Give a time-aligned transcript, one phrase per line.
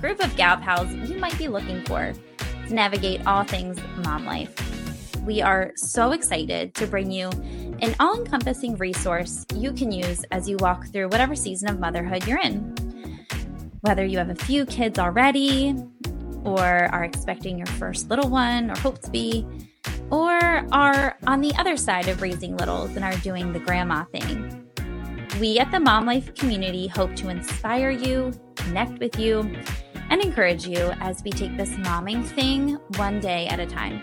[0.00, 2.12] group of gal pals you might be looking for
[2.66, 4.54] to navigate all things mom life.
[5.24, 7.28] We are so excited to bring you
[7.82, 12.26] an all encompassing resource you can use as you walk through whatever season of motherhood
[12.26, 12.74] you're in.
[13.82, 15.74] Whether you have a few kids already,
[16.44, 19.46] or are expecting your first little one, or hope to be,
[20.10, 20.38] or
[20.72, 24.66] are on the other side of raising littles and are doing the grandma thing.
[25.38, 28.32] We at the Mom Life community hope to inspire you,
[28.64, 29.50] connect with you,
[30.10, 34.00] and encourage you as we take this momming thing one day at a time.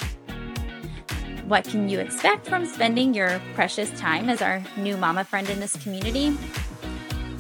[1.48, 5.60] What can you expect from spending your precious time as our new mama friend in
[5.60, 6.36] this community?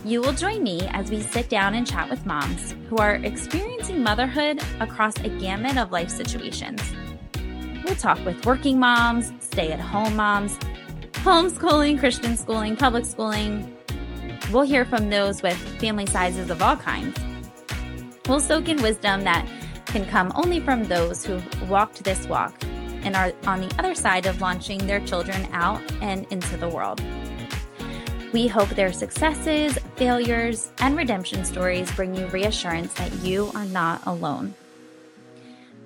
[0.05, 4.01] You will join me as we sit down and chat with moms who are experiencing
[4.01, 6.81] motherhood across a gamut of life situations.
[7.83, 10.57] We'll talk with working moms, stay at home moms,
[11.11, 13.76] homeschooling, Christian schooling, public schooling.
[14.51, 17.17] We'll hear from those with family sizes of all kinds.
[18.27, 19.47] We'll soak in wisdom that
[19.85, 22.53] can come only from those who've walked this walk
[23.03, 27.01] and are on the other side of launching their children out and into the world.
[28.33, 34.05] We hope their successes, failures, and redemption stories bring you reassurance that you are not
[34.05, 34.53] alone.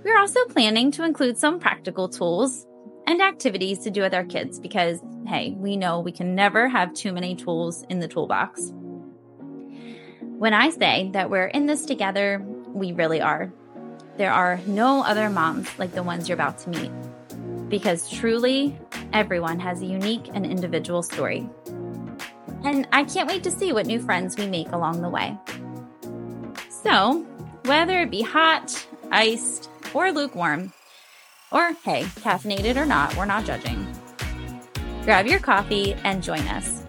[0.03, 2.65] We're also planning to include some practical tools
[3.11, 6.93] and activities to do with our kids because, hey, we know we can never have
[6.93, 8.71] too many tools in the toolbox.
[10.37, 13.53] When I say that we're in this together, we really are.
[14.17, 16.91] There are no other moms like the ones you're about to meet
[17.69, 18.77] because truly,
[19.13, 21.49] everyone has a unique and individual story.
[22.63, 25.37] And I can't wait to see what new friends we make along the way.
[26.69, 27.25] So,
[27.65, 30.73] whether it be hot, iced, or lukewarm,
[31.51, 33.87] or hey, caffeinated or not, we're not judging.
[35.03, 36.83] Grab your coffee and join us.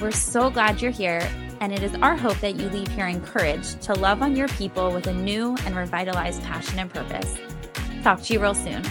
[0.00, 1.28] We're so glad you're here,
[1.60, 4.92] and it is our hope that you leave here encouraged to love on your people
[4.92, 7.36] with a new and revitalized passion and purpose.
[8.02, 8.82] Talk to you real soon.